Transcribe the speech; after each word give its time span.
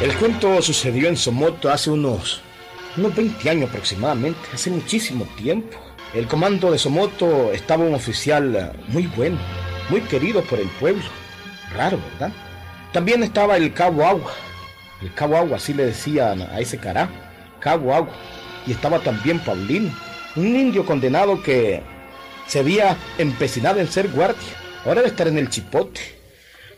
El 0.00 0.16
cuento 0.16 0.60
sucedió 0.62 1.08
en 1.08 1.16
Somoto 1.16 1.70
hace 1.70 1.90
unos, 1.90 2.40
unos 2.96 3.14
20 3.14 3.48
años 3.50 3.70
aproximadamente, 3.70 4.40
hace 4.52 4.70
muchísimo 4.70 5.24
tiempo. 5.36 5.78
El 6.12 6.26
comando 6.26 6.70
de 6.70 6.78
Somoto 6.78 7.52
estaba 7.52 7.84
un 7.84 7.94
oficial 7.94 8.72
muy 8.88 9.06
bueno, 9.06 9.38
muy 9.88 10.00
querido 10.02 10.42
por 10.42 10.58
el 10.58 10.68
pueblo. 10.68 11.04
Raro, 11.74 11.98
¿verdad? 12.12 12.32
También 12.92 13.22
estaba 13.22 13.56
el 13.56 13.72
Cabo 13.72 14.04
Agua. 14.04 14.32
El 15.00 15.14
Cabo 15.14 15.36
Agua, 15.36 15.56
así 15.56 15.72
le 15.72 15.86
decían 15.86 16.42
a 16.42 16.60
ese 16.60 16.78
cara. 16.78 17.08
Cabo 17.60 17.94
Agua. 17.94 18.14
Y 18.66 18.72
estaba 18.72 18.98
también 18.98 19.38
Paulino, 19.38 19.90
un 20.36 20.46
indio 20.46 20.84
condenado 20.84 21.42
que 21.42 21.82
se 22.46 22.58
había 22.58 22.96
empecinado 23.18 23.80
en 23.80 23.88
ser 23.88 24.08
guardia. 24.08 24.42
Ahora 24.84 24.96
debe 24.96 25.08
estar 25.08 25.28
en 25.28 25.38
el 25.38 25.48
chipote. 25.48 26.00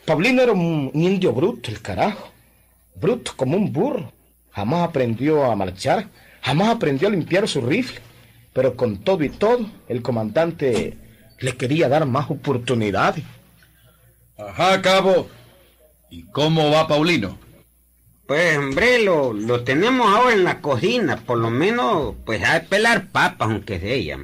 Paulino 0.04 0.42
era 0.42 0.52
un 0.52 0.90
indio 0.94 1.32
bruto, 1.32 1.70
el 1.70 1.80
carajo. 1.80 2.33
Bruto 2.94 3.32
como 3.36 3.56
un 3.56 3.72
burro. 3.72 4.12
Jamás 4.50 4.88
aprendió 4.88 5.44
a 5.44 5.56
marchar, 5.56 6.08
jamás 6.40 6.68
aprendió 6.68 7.08
a 7.08 7.10
limpiar 7.10 7.48
su 7.48 7.60
rifle. 7.60 8.00
Pero 8.52 8.76
con 8.76 8.98
todo 8.98 9.24
y 9.24 9.30
todo, 9.30 9.66
el 9.88 10.00
comandante 10.00 10.96
le 11.40 11.56
quería 11.56 11.88
dar 11.88 12.06
más 12.06 12.30
oportunidades. 12.30 13.24
Ajá, 14.38 14.80
cabo. 14.80 15.28
¿Y 16.10 16.22
cómo 16.24 16.70
va 16.70 16.86
Paulino? 16.86 17.38
Pues, 18.26 18.56
hombre, 18.56 19.02
lo, 19.02 19.32
lo 19.32 19.64
tenemos 19.64 20.06
ahora 20.08 20.32
en 20.32 20.44
la 20.44 20.60
cocina. 20.60 21.16
Por 21.16 21.38
lo 21.38 21.50
menos, 21.50 22.14
pues, 22.24 22.42
a 22.44 22.62
pelar 22.62 23.08
papas, 23.08 23.50
aunque 23.50 23.80
sea 23.80 23.92
ella. 23.92 24.18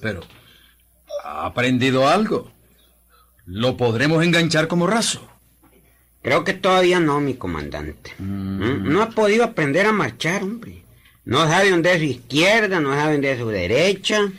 Pero, 0.00 0.22
¿ha 1.24 1.46
aprendido 1.46 2.08
algo? 2.08 2.50
¿Lo 3.44 3.76
podremos 3.76 4.24
enganchar 4.24 4.68
como 4.68 4.86
raso? 4.86 5.29
Creo 6.22 6.44
que 6.44 6.52
todavía 6.52 7.00
no, 7.00 7.20
mi 7.20 7.34
comandante. 7.34 8.12
¿Mm? 8.18 8.90
No 8.90 9.02
ha 9.02 9.10
podido 9.10 9.44
aprender 9.44 9.86
a 9.86 9.92
marchar, 9.92 10.42
hombre. 10.42 10.82
No 11.24 11.46
sabe 11.46 11.70
dónde 11.70 11.92
es 11.92 11.98
su 11.98 12.04
izquierda, 12.04 12.80
no 12.80 12.92
sabe 12.94 13.12
dónde 13.12 13.32
es 13.32 13.38
su 13.38 13.48
derecha. 13.48 14.30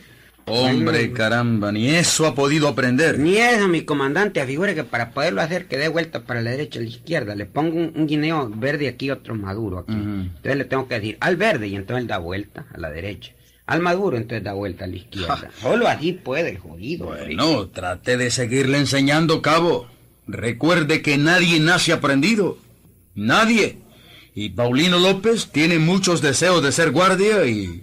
Hombre, 0.45 1.11
caramba, 1.13 1.71
ni 1.71 1.89
eso 1.89 2.25
ha 2.25 2.35
podido 2.35 2.67
aprender. 2.67 3.17
Ni 3.19 3.37
eso, 3.37 3.67
mi 3.67 3.83
comandante. 3.83 4.41
Afigure 4.41 4.75
que 4.75 4.83
para 4.83 5.11
poderlo 5.11 5.41
hacer 5.41 5.65
que 5.65 5.77
dé 5.77 5.87
vuelta 5.87 6.23
para 6.23 6.41
la 6.41 6.51
derecha 6.51 6.79
y 6.79 6.83
la 6.83 6.89
izquierda, 6.89 7.35
le 7.35 7.45
pongo 7.45 7.77
un, 7.77 7.93
un 7.95 8.07
guineo 8.07 8.49
verde 8.53 8.87
aquí 8.87 9.05
y 9.05 9.11
otro 9.11 9.35
maduro 9.35 9.79
aquí. 9.79 9.93
Entonces 9.93 10.55
le 10.57 10.65
tengo 10.65 10.87
que 10.87 10.95
decir 10.95 11.17
al 11.19 11.37
verde 11.37 11.67
y 11.67 11.75
entonces 11.75 12.01
él 12.01 12.07
da 12.07 12.17
vuelta 12.17 12.65
a 12.73 12.77
la 12.77 12.89
derecha. 12.89 13.31
Al 13.67 13.81
maduro 13.81 14.17
entonces 14.17 14.43
da 14.43 14.53
vuelta 14.53 14.85
a 14.85 14.87
la 14.87 14.95
izquierda. 14.97 15.49
Solo 15.61 15.87
así 15.87 16.13
puede 16.13 16.57
jodido. 16.57 17.07
hombre. 17.07 17.35
Bueno, 17.35 17.69
trate 17.69 18.17
de 18.17 18.29
seguirle 18.31 18.77
enseñando, 18.79 19.41
cabo. 19.41 19.87
Recuerde 20.27 21.01
que 21.01 21.17
nadie 21.17 21.59
nace 21.59 21.93
aprendido. 21.93 22.57
Nadie. 23.15 23.77
Y 24.33 24.49
Paulino 24.49 24.97
López 24.97 25.49
tiene 25.51 25.79
muchos 25.79 26.21
deseos 26.21 26.63
de 26.63 26.71
ser 26.71 26.91
guardia 26.91 27.45
y 27.45 27.81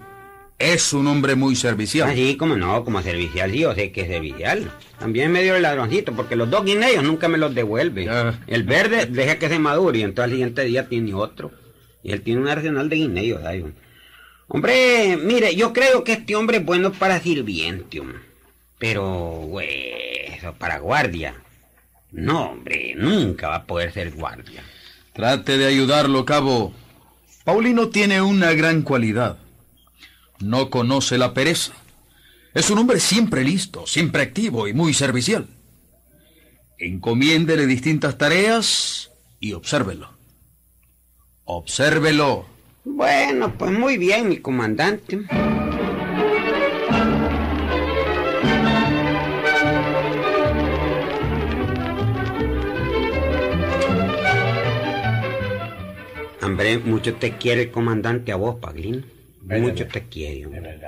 es 0.59 0.93
un 0.93 1.07
hombre 1.07 1.35
muy 1.35 1.55
servicial. 1.55 2.09
Así 2.09 2.37
como 2.37 2.57
no, 2.57 2.85
como 2.85 3.03
servicial, 3.03 3.51
sí, 3.51 3.61
yo 3.61 3.75
sé 3.75 3.93
que 3.93 4.03
es 4.03 4.09
servicial. 4.09 4.71
También 4.99 5.31
me 5.31 5.43
dio 5.43 5.55
el 5.55 5.63
ladroncito, 5.63 6.13
porque 6.15 6.37
los 6.37 6.51
dos 6.51 6.65
guineos 6.65 7.05
nunca 7.05 7.29
me 7.29 7.39
los 7.39 7.55
devuelve. 7.55 8.07
Ya. 8.07 8.41
El 8.47 8.65
verde 8.65 9.07
deja 9.07 9.39
que 9.39 9.49
se 9.49 9.59
madure 9.59 9.99
y 9.99 10.03
entonces 10.03 10.25
al 10.25 10.31
siguiente 10.31 10.65
día 10.65 10.89
tiene 10.89 11.15
otro. 11.15 11.53
Y 12.03 12.13
él 12.13 12.23
tiene 12.23 12.41
un 12.41 12.49
arsenal 12.49 12.89
de 12.89 12.97
guineos, 12.97 13.43
¿sabes? 13.43 13.65
Hombre, 14.49 15.19
mire, 15.23 15.55
yo 15.55 15.73
creo 15.73 16.03
que 16.05 16.13
este 16.13 16.35
hombre 16.35 16.57
es 16.57 16.65
bueno 16.65 16.93
para 16.93 17.21
sirviente, 17.21 18.01
hombre. 18.01 18.19
Pero, 18.79 19.05
güey, 19.47 19.69
eso 20.35 20.55
para 20.55 20.79
guardia. 20.79 21.35
No, 22.11 22.51
hombre, 22.51 22.95
nunca 22.97 23.49
va 23.49 23.57
a 23.57 23.65
poder 23.67 23.93
ser 23.93 24.13
guardia. 24.13 24.63
Trate 25.13 25.59
de 25.59 25.67
ayudarlo, 25.67 26.25
cabo. 26.25 26.73
Paulino 27.45 27.89
tiene 27.89 28.23
una 28.23 28.53
gran 28.53 28.83
cualidad. 28.83 29.39
No 30.41 30.71
conoce 30.71 31.19
la 31.19 31.35
pereza. 31.35 31.73
Es 32.55 32.71
un 32.71 32.79
hombre 32.79 33.01
siempre 33.01 33.45
listo, 33.45 33.87
siempre 33.87 34.23
activo 34.23 34.69
y 34.69 34.73
muy 34.73 34.95
servicial. 34.95 35.47
Encomiéndele 36.79 37.67
distintas 37.67 38.17
tareas 38.17 39.11
y 39.41 39.53
obsérvelo. 39.53 40.11
Obsérvelo. 41.45 42.47
Bueno, 42.85 43.57
pues 43.59 43.73
muy 43.73 43.99
bien, 43.99 44.29
mi 44.29 44.39
comandante. 44.39 45.21
Hombre, 56.59 56.79
mucho 56.79 57.15
te 57.15 57.37
quiere 57.37 57.63
el 57.63 57.71
comandante 57.71 58.33
a 58.33 58.37
vos, 58.37 58.57
Paglín. 58.57 59.07
Mucho 59.43 59.87
te 59.87 60.09
quiere, 60.09 60.45
hombre. 60.45 60.81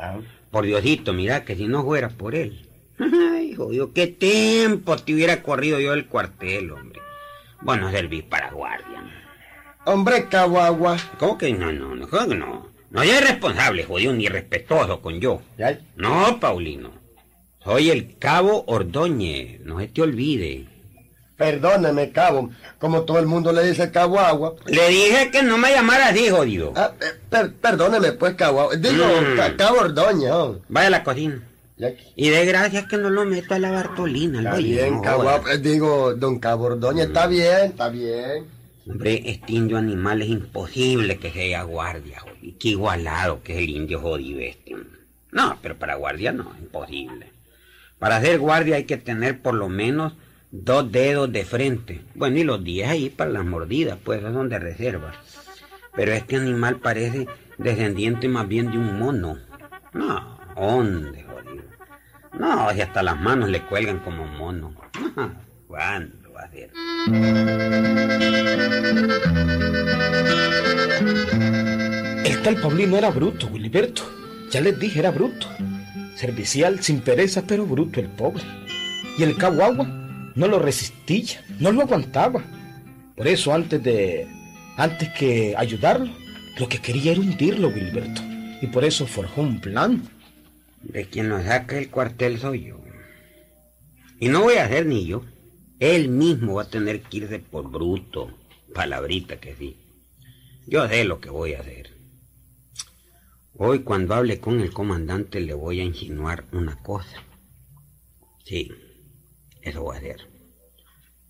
Por 0.51 0.65
Diosito, 0.67 1.13
mira 1.13 1.45
que 1.45 1.55
si 1.55 1.69
no 1.69 1.85
fuera 1.85 2.09
por 2.09 2.35
él. 2.35 2.67
Ay, 2.99 3.55
jodido, 3.55 3.93
qué 3.93 4.09
tiempo 4.09 4.97
te 4.97 5.15
hubiera 5.15 5.45
corrido 5.45 5.79
yo 5.79 5.93
del 5.93 6.07
cuartel, 6.07 6.73
hombre. 6.73 6.99
Bueno, 7.61 7.89
servís 7.93 8.25
para 8.25 8.51
guardia. 8.51 9.05
Hombre, 9.85 10.27
Cabo 10.29 10.59
Agua. 10.61 10.97
¿Cómo 11.21 11.39
que 11.39 11.53
no, 11.53 11.71
no, 11.71 11.95
no, 11.95 12.09
¿cómo 12.09 12.27
que 12.27 12.35
no? 12.35 12.67
No, 12.91 13.05
yo 13.05 13.17
irresponsable, 13.17 13.85
jodido, 13.85 14.13
ni 14.13 14.27
respetuoso 14.27 15.01
con 15.01 15.21
yo. 15.21 15.41
Ya, 15.57 15.79
No, 15.95 16.41
Paulino. 16.41 16.91
Soy 17.63 17.91
el 17.91 18.19
cabo 18.19 18.65
Ordóñez, 18.67 19.61
no 19.61 19.79
se 19.79 19.87
te 19.87 20.03
olvide. 20.03 20.67
Perdóneme, 21.41 22.11
Cabo. 22.13 22.51
Como 22.79 23.03
todo 23.05 23.19
el 23.19 23.25
mundo 23.25 23.51
le 23.51 23.65
dice 23.65 23.91
Cabo 23.91 24.21
Agua. 24.21 24.57
Le 24.67 24.89
dije 24.91 25.31
que 25.33 25.43
no 25.43 25.57
me 25.57 25.71
llamara 25.71 26.09
así, 26.09 26.29
jodido. 26.29 26.75
Ah, 26.77 26.93
eh, 27.01 27.19
per- 27.31 27.55
perdóneme, 27.55 28.13
pues, 28.13 28.35
Cabo 28.35 28.61
Agua. 28.61 28.77
Digo, 28.77 29.05
Mm. 29.07 29.37
Ca- 29.37 29.57
Cabo 29.57 29.79
Ordóñez. 29.81 30.31
oh. 30.33 30.61
Vaya 30.69 30.89
a 30.89 30.91
la 30.91 31.03
cocina. 31.03 31.43
Y 32.15 32.29
de 32.29 32.45
gracias 32.45 32.85
que 32.89 32.99
no 32.99 33.09
lo 33.09 33.25
meto 33.25 33.55
a 33.55 33.59
la 33.59 33.71
Bartolina, 33.71 34.41
Está 34.41 34.57
bien, 34.57 34.97
no 34.97 35.01
Cabo. 35.03 35.31
Eh, 35.49 35.57
Digo, 35.63 36.13
don 36.15 36.39
Cabo 36.39 36.67
Ordóñez, 36.67 37.07
está 37.07 37.27
bien, 37.27 37.71
está 37.71 37.89
bien. 37.89 38.45
Hombre, 38.87 39.23
este 39.25 39.53
indio 39.55 39.79
animal 39.79 40.21
es 40.21 40.29
imposible 40.29 41.17
que 41.19 41.33
sea 41.33 41.63
guardia, 41.63 42.21
jodido. 42.21 42.59
Qué 42.61 42.69
igualado 42.69 43.43
que 43.43 43.55
es 43.55 43.59
el 43.61 43.71
indio 43.71 43.99
jodido 44.01 44.41
este. 44.41 44.77
No, 45.33 45.59
pero 45.63 45.79
para 45.79 45.95
guardia 45.95 46.33
no, 46.33 46.53
imposible. 46.61 47.33
Para 47.99 48.21
ser 48.21 48.39
guardia 48.41 48.77
hay 48.77 48.85
que 48.85 48.99
tener 48.99 49.41
por 49.41 49.55
lo 49.55 49.69
menos 49.71 50.13
dos 50.51 50.91
dedos 50.91 51.33
de 51.33 51.45
frente. 51.45 52.03
Bueno, 52.15 52.39
y 52.39 52.45
los 52.45 52.63
diez 52.63 52.89
ahí 52.89 53.11
para 53.11 53.31
las 53.31 53.45
mordidas, 53.45 53.99
pues 54.03 54.21
son 54.21 54.49
de 54.49 54.59
reserva. 54.59 55.13
Pero 55.95 56.13
este 56.13 56.37
animal 56.37 56.77
parece 56.77 57.27
descendiente 57.59 58.29
más 58.29 58.49
bien 58.49 58.71
de 58.71 58.79
un 58.79 58.99
mono. 58.99 59.39
No, 59.93 60.39
¿dónde, 60.57 61.25
jodido? 61.25 61.65
No, 62.39 62.73
si 62.73 62.81
hasta 62.81 63.03
las 63.03 63.21
manos 63.21 63.51
le 63.51 63.63
cuelgan 63.63 63.99
como 64.01 64.25
mono. 64.25 64.75
¿Cuándo 65.67 66.33
va 66.33 66.43
a 66.43 66.51
ser? 66.51 66.71
El 72.25 72.43
tal 72.43 72.57
Paulino 72.57 72.97
era 72.97 73.11
bruto, 73.11 73.47
Wiliberto. 73.49 74.03
Ya 74.51 74.61
les 74.61 74.79
dije, 74.79 75.01
era 75.01 75.11
bruto. 75.11 75.47
Servicial, 76.15 76.81
sin 76.81 77.01
pereza, 77.01 77.43
pero 77.47 77.67
bruto 77.67 78.01
el 78.01 78.09
pobre. 78.09 78.43
Y 79.17 79.23
el 79.23 79.37
cabo 79.37 79.65
agua 79.65 80.00
no 80.35 80.49
lo 80.49 80.59
resistía, 80.59 81.45
no 81.59 81.73
lo 81.73 81.83
aguantaba. 81.83 82.43
Por 83.17 83.29
eso, 83.29 83.53
antes 83.53 83.83
de. 83.83 84.27
antes 84.77 85.09
que 85.11 85.55
ayudarlo, 85.57 86.13
lo 86.59 86.69
que 86.69 86.79
quería 86.79 87.13
era 87.13 87.21
hundirlo, 87.21 87.69
Wiliberto. 87.69 88.23
Y 88.63 88.67
por 88.67 88.85
eso 88.85 89.07
forjó 89.07 89.43
un 89.43 89.61
plan. 89.61 90.03
De 90.83 91.05
quien 91.07 91.29
lo 91.29 91.43
saca 91.43 91.77
del 91.77 91.91
cuartel 91.91 92.39
soy 92.39 92.65
yo. 92.67 92.81
Y 94.19 94.29
no 94.29 94.43
voy 94.43 94.55
a 94.55 94.65
hacer 94.65 94.87
ni 94.87 95.07
yo. 95.07 95.25
Él 95.79 96.09
mismo 96.09 96.55
va 96.55 96.63
a 96.63 96.71
tener 96.71 97.03
que 97.03 97.19
irse 97.19 97.39
por 97.39 97.71
bruto. 97.71 98.37
Palabrita 98.75 99.39
que 99.39 99.55
sí. 99.57 99.77
Yo 100.67 100.89
sé 100.89 101.05
lo 101.05 101.21
que 101.21 101.31
voy 101.31 101.55
a 101.55 101.61
hacer. 101.61 101.91
Hoy 103.55 103.81
cuando 103.81 104.15
hable 104.15 104.41
con 104.41 104.61
el 104.61 104.73
comandante 104.73 105.41
le 105.41 105.53
voy 105.53 105.81
a 105.81 105.85
insinuar 105.85 106.47
una 106.53 106.77
cosa. 106.77 107.23
Sí, 108.45 108.71
a 109.65 109.97
hacer. 109.97 110.29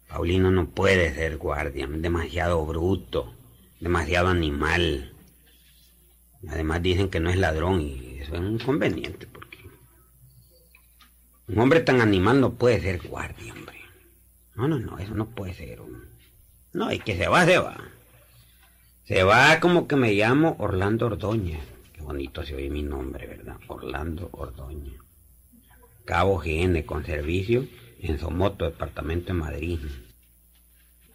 Paulino 0.08 0.50
no 0.50 0.70
puede 0.70 1.14
ser 1.14 1.36
guardia, 1.36 1.86
demasiado 1.86 2.64
bruto, 2.66 3.34
demasiado 3.78 4.28
animal. 4.28 5.12
Además 6.48 6.82
dicen 6.82 7.10
que 7.10 7.20
no 7.20 7.30
es 7.30 7.36
ladrón 7.36 7.80
y 7.80 8.18
eso 8.20 8.34
es 8.34 8.40
un 8.40 8.52
inconveniente 8.54 9.26
porque 9.26 9.58
un 11.46 11.58
hombre 11.58 11.80
tan 11.80 12.00
animal 12.00 12.40
no 12.40 12.54
puede 12.54 12.80
ser 12.80 13.06
guardia, 13.06 13.52
hombre. 13.52 13.78
No, 14.54 14.68
no, 14.68 14.78
no, 14.78 14.98
eso 14.98 15.14
no 15.14 15.30
puede 15.30 15.54
ser. 15.54 15.80
No, 16.72 16.92
y 16.92 16.98
que 16.98 17.16
se 17.16 17.28
va, 17.28 17.44
se 17.44 17.58
va. 17.58 17.76
Se 19.04 19.22
va 19.22 19.58
como 19.60 19.88
que 19.88 19.96
me 19.96 20.12
llamo 20.12 20.56
Orlando 20.58 21.06
Ordóñez. 21.06 21.60
Qué 21.92 22.02
bonito 22.02 22.44
se 22.44 22.54
oye 22.54 22.70
mi 22.70 22.82
nombre, 22.82 23.26
¿verdad? 23.26 23.56
Orlando 23.68 24.28
Ordóñez. 24.32 24.98
Cabo 26.04 26.38
GN 26.38 26.84
con 26.84 27.04
servicio 27.04 27.66
en 28.02 28.18
Somoto, 28.18 28.64
departamento 28.64 29.28
de 29.28 29.34
Madrid. 29.34 29.78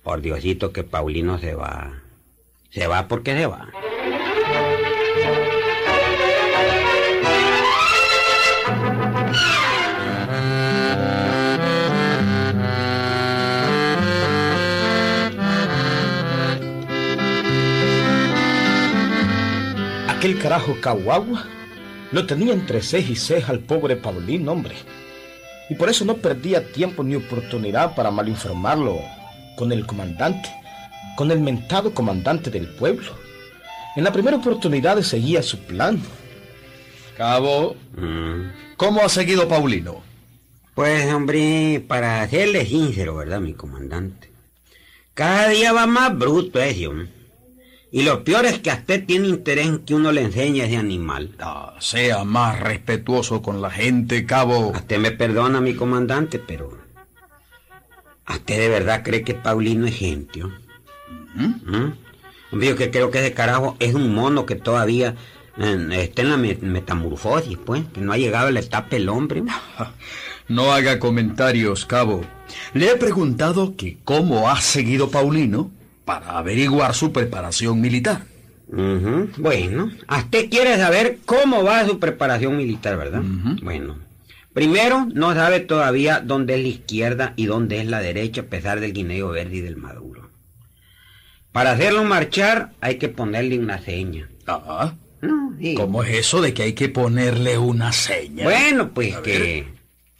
Por 0.04 0.22
Diosito 0.22 0.72
que 0.72 0.84
Paulino 0.84 1.40
se 1.40 1.56
va. 1.56 2.02
Se 2.70 2.88
va 2.88 3.08
porque 3.08 3.36
se 3.36 3.48
va. 3.48 3.70
Aquel 20.08 20.40
carajo 20.40 20.76
Caguagua 20.82 21.46
lo 22.12 22.26
tenía 22.26 22.54
entre 22.54 22.82
ceja 22.82 23.12
y 23.12 23.16
ceja 23.16 23.52
al 23.52 23.60
pobre 23.60 23.96
Paulín, 23.96 24.48
hombre. 24.48 24.76
Y 25.70 25.76
por 25.76 25.90
eso 25.90 26.06
no 26.06 26.16
perdía 26.18 26.72
tiempo 26.72 27.04
ni 27.04 27.16
oportunidad 27.16 27.96
para 27.96 28.12
malinformarlo 28.12 29.00
con 29.58 29.72
el 29.72 29.86
comandante, 29.86 30.50
con 31.16 31.32
el 31.32 31.40
mentado 31.40 31.94
comandante 31.94 32.52
del 32.52 32.68
pueblo. 32.68 33.12
En 33.96 34.04
la 34.04 34.12
primera 34.12 34.38
oportunidad 34.38 35.02
seguía 35.02 35.42
su 35.42 35.58
plan. 35.60 36.02
Cabo, 37.18 37.76
Mm. 37.96 38.52
¿cómo 38.78 39.02
ha 39.02 39.10
seguido 39.10 39.48
Paulino? 39.48 40.04
Pues, 40.74 41.12
hombre, 41.14 41.84
para 41.88 42.28
serle 42.28 42.66
sincero, 42.66 43.16
¿verdad, 43.16 43.40
mi 43.40 43.54
comandante? 43.54 44.30
Cada 45.14 45.48
día 45.48 45.72
va 45.72 45.88
más 45.88 46.18
bruto 46.18 46.60
ese, 46.62 46.88
hombre. 46.88 47.08
Y 47.98 48.04
lo 48.04 48.26
peor 48.26 48.44
es 48.46 48.60
que 48.60 48.72
a 48.72 48.76
usted 48.76 49.06
tiene 49.06 49.30
interés 49.30 49.68
en 49.68 49.80
que 49.80 49.96
uno 49.96 50.12
le 50.12 50.20
enseñe 50.22 50.60
a 50.62 50.66
ese 50.66 50.76
animal. 50.76 51.34
Ah, 51.40 51.76
sea 51.80 52.26
más 52.26 52.60
respetuoso 52.60 53.42
con 53.42 53.62
la 53.62 53.72
gente, 53.72 54.26
Cabo. 54.26 54.74
A 54.76 54.80
usted 54.80 54.98
me 55.00 55.12
perdona, 55.12 55.62
mi 55.62 55.76
comandante, 55.76 56.38
pero... 56.38 56.78
¿A 58.26 58.34
usted 58.34 58.58
de 58.60 58.68
verdad 58.68 59.02
cree 59.02 59.22
que 59.24 59.34
Paulino 59.34 59.88
es 59.88 59.96
gente? 59.96 60.44
¿Mm? 61.36 61.92
Hombre, 62.52 62.68
yo 62.68 62.76
que 62.76 62.92
creo 62.92 63.12
que 63.12 63.20
ese 63.20 63.34
carajo 63.34 63.78
es 63.80 63.94
un 63.94 64.14
mono 64.14 64.46
que 64.46 64.56
todavía 64.56 65.16
eh, 65.58 65.88
está 65.92 66.22
en 66.24 66.30
la 66.32 66.38
me- 66.38 66.58
metamorfosis, 66.62 67.58
pues. 67.66 67.84
Que 67.94 68.02
no 68.02 68.12
ha 68.12 68.18
llegado 68.18 68.48
a 68.48 68.52
la 68.52 68.60
etapa 68.60 68.90
del 68.90 69.08
hombre. 69.08 69.42
No 70.48 70.74
haga 70.74 71.00
comentarios, 71.00 71.86
Cabo. 71.88 72.24
Le 72.74 72.92
he 72.92 72.96
preguntado 72.98 73.76
que 73.76 73.98
cómo 74.04 74.48
ha 74.50 74.60
seguido 74.62 75.10
Paulino 75.10 75.72
para 76.06 76.38
averiguar 76.38 76.94
su 76.94 77.12
preparación 77.12 77.82
militar. 77.82 78.22
Bueno, 79.38 79.92
a 80.08 80.20
usted 80.20 80.50
quiere 80.50 80.76
saber 80.78 81.20
cómo 81.26 81.64
va 81.64 81.86
su 81.86 82.00
preparación 82.00 82.58
militar, 82.58 82.98
¿verdad? 82.98 83.22
Bueno, 83.62 84.00
primero 84.54 85.08
no 85.14 85.34
sabe 85.34 85.60
todavía 85.60 86.20
dónde 86.20 86.56
es 86.56 86.62
la 86.62 86.68
izquierda 86.68 87.34
y 87.36 87.46
dónde 87.46 87.80
es 87.80 87.88
la 87.88 88.00
derecha 88.02 88.42
a 88.42 88.46
pesar 88.46 88.80
del 88.80 88.94
guineo 88.94 89.30
verde 89.30 89.58
y 89.58 89.62
del 89.62 89.78
maduro. 89.78 90.30
Para 91.52 91.72
hacerlo 91.72 92.04
marchar 92.04 92.72
hay 92.82 92.96
que 92.98 93.08
ponerle 93.10 93.58
una 93.60 93.82
seña. 93.82 94.30
Ah, 94.48 94.94
No, 95.22 95.56
sí. 95.60 95.74
¿cómo 95.76 96.04
es 96.04 96.18
eso 96.18 96.42
de 96.42 96.54
que 96.54 96.64
hay 96.64 96.74
que 96.74 96.90
ponerle 96.90 97.58
una 97.58 97.92
seña? 97.94 98.44
Bueno, 98.44 98.92
pues 98.94 99.16
A 99.16 99.22
que 99.22 99.40
ver. 99.40 99.66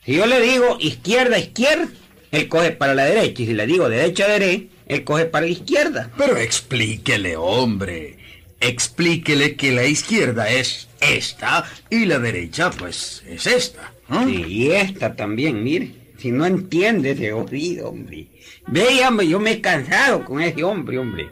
si 0.06 0.14
yo 0.16 0.26
le 0.28 0.40
digo 0.42 0.78
izquierda, 0.80 1.38
izquierda, 1.38 1.88
él 2.32 2.48
coge 2.48 2.72
para 2.72 2.94
la 2.96 3.04
derecha 3.06 3.42
y 3.44 3.48
si 3.48 3.54
le 3.54 3.68
digo 3.68 3.90
derecha, 3.90 4.28
derecha, 4.28 4.66
él 4.88 5.04
coge 5.04 5.26
para 5.26 5.46
la 5.46 5.52
izquierda. 5.52 6.12
Pero 6.18 6.38
explíquele, 6.38 7.36
hombre. 7.38 8.18
Explíquele 8.60 9.56
que 9.56 9.72
la 9.72 9.86
izquierda 9.86 10.50
es 10.50 10.88
esta 11.02 11.66
y 11.90 12.06
la 12.06 12.20
derecha, 12.20 12.72
pues, 12.72 13.24
es 13.28 13.48
esta. 13.48 13.94
Sí, 14.26 14.46
y 14.48 14.72
esta 14.72 15.16
también, 15.16 15.64
mire. 15.64 15.92
Si 16.18 16.32
no 16.32 16.46
entiende 16.46 17.12
ese 17.12 17.34
oído, 17.34 17.90
hombre. 17.90 18.28
Ve, 18.68 19.06
hombre, 19.08 19.28
yo 19.28 19.40
me 19.40 19.52
he 19.52 19.62
cansado 19.62 20.24
con 20.24 20.42
ese 20.42 20.64
hombre, 20.64 20.98
hombre. 20.98 21.30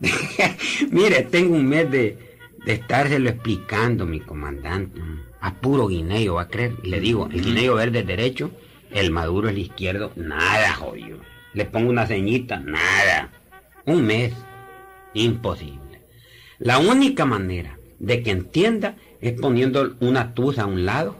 mire, 0.90 1.22
tengo 1.22 1.56
un 1.56 1.66
mes 1.66 1.90
de, 1.90 2.16
de 2.64 2.72
estárselo 2.72 3.28
explicando, 3.28 4.06
mi 4.06 4.20
comandante. 4.20 5.00
A 5.40 5.54
puro 5.54 5.88
guineo, 5.88 6.34
va 6.34 6.42
a 6.42 6.48
creer. 6.48 6.74
Le 6.84 7.00
digo, 7.00 7.28
el 7.32 7.42
guineo 7.42 7.74
verde 7.74 8.00
es 8.00 8.06
derecho, 8.06 8.52
el 8.90 9.10
maduro 9.10 9.48
es 9.48 9.54
el 9.54 9.62
izquierdo. 9.62 10.12
Nada, 10.16 10.74
jodido. 10.74 11.18
Le 11.54 11.64
pongo 11.64 11.90
una 11.90 12.06
ceñita, 12.06 12.58
nada. 12.60 13.30
Un 13.86 14.04
mes. 14.06 14.32
Imposible. 15.14 16.02
La 16.58 16.78
única 16.78 17.24
manera 17.24 17.76
de 17.98 18.22
que 18.22 18.30
entienda 18.30 18.94
es 19.20 19.38
poniendo 19.40 19.96
una 20.00 20.34
tuza 20.34 20.62
a 20.62 20.66
un 20.66 20.86
lado 20.86 21.16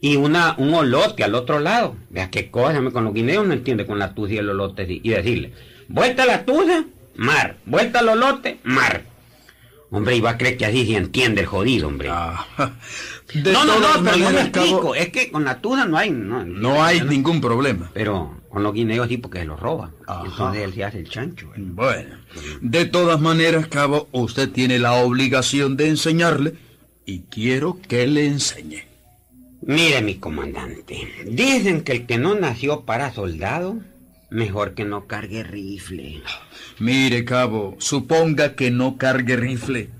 y 0.00 0.16
una, 0.16 0.54
un 0.58 0.74
olote 0.74 1.24
al 1.24 1.34
otro 1.34 1.58
lado. 1.60 1.96
Vea 2.10 2.30
qué 2.30 2.50
cosa, 2.50 2.80
me- 2.80 2.90
con 2.92 3.04
los 3.04 3.14
guineos 3.14 3.46
no 3.46 3.54
entiende 3.54 3.86
con 3.86 3.98
la 3.98 4.14
tuza 4.14 4.34
y 4.34 4.38
el 4.38 4.50
olote 4.50 4.86
y 4.88 5.08
decirle, 5.08 5.52
vuelta 5.88 6.26
la 6.26 6.44
tuza, 6.44 6.84
mar, 7.16 7.56
vuelta 7.64 8.00
al 8.00 8.08
olote, 8.10 8.58
mar. 8.64 9.04
Hombre, 9.90 10.16
iba 10.16 10.30
a 10.30 10.36
creer 10.38 10.58
que 10.58 10.66
así 10.66 10.86
se 10.86 10.96
entiende 10.98 11.40
el 11.40 11.46
jodido, 11.46 11.88
hombre. 11.88 12.10
Ah, 12.12 12.46
no, 13.34 13.64
no, 13.64 13.78
no, 13.80 14.04
pero 14.04 14.16
yo 14.18 14.30
me 14.30 14.40
explico, 14.42 14.94
es 14.94 15.08
que 15.08 15.30
con 15.30 15.44
la 15.44 15.60
tuza 15.60 15.86
no 15.86 15.96
hay, 15.96 16.10
no, 16.10 16.44
no 16.44 16.84
hay 16.84 17.00
ningún 17.00 17.40
problema. 17.40 17.90
Pero 17.94 18.37
con 18.48 18.62
los 18.62 18.72
guineos 18.72 19.08
sí 19.08 19.18
porque 19.18 19.40
se 19.40 19.44
los 19.44 19.60
roban. 19.60 19.94
Ajá. 20.06 20.24
Entonces 20.24 20.62
él 20.62 20.74
se 20.74 20.84
hace 20.84 20.98
el 21.00 21.08
chancho. 21.08 21.46
¿eh? 21.54 21.58
Bueno, 21.58 22.16
de 22.60 22.84
todas 22.86 23.20
maneras, 23.20 23.66
Cabo, 23.68 24.08
usted 24.12 24.50
tiene 24.50 24.78
la 24.78 24.94
obligación 24.94 25.76
de 25.76 25.88
enseñarle 25.88 26.54
y 27.04 27.20
quiero 27.30 27.78
que 27.80 28.06
le 28.06 28.26
enseñe. 28.26 28.84
Mire, 29.62 30.02
mi 30.02 30.16
comandante, 30.16 31.08
dicen 31.26 31.82
que 31.82 31.92
el 31.92 32.06
que 32.06 32.16
no 32.16 32.34
nació 32.34 32.82
para 32.82 33.12
soldado, 33.12 33.78
mejor 34.30 34.74
que 34.74 34.84
no 34.84 35.06
cargue 35.06 35.42
rifle. 35.42 36.22
Mire, 36.78 37.24
Cabo, 37.24 37.76
suponga 37.78 38.54
que 38.54 38.70
no 38.70 38.96
cargue 38.96 39.36
rifle. 39.36 39.90